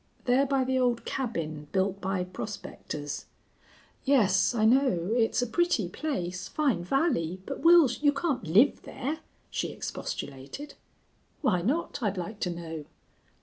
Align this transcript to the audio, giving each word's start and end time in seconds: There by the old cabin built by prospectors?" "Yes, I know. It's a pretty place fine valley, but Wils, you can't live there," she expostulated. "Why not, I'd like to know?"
There 0.25 0.47
by 0.47 0.63
the 0.63 0.79
old 0.79 1.05
cabin 1.05 1.67
built 1.71 2.01
by 2.01 2.23
prospectors?" 2.23 3.27
"Yes, 4.03 4.55
I 4.55 4.65
know. 4.65 5.13
It's 5.15 5.43
a 5.43 5.45
pretty 5.45 5.87
place 5.89 6.47
fine 6.47 6.83
valley, 6.83 7.39
but 7.45 7.61
Wils, 7.61 8.01
you 8.01 8.11
can't 8.11 8.45
live 8.47 8.81
there," 8.81 9.19
she 9.51 9.67
expostulated. 9.71 10.73
"Why 11.41 11.61
not, 11.61 12.01
I'd 12.01 12.17
like 12.17 12.39
to 12.39 12.49
know?" 12.49 12.85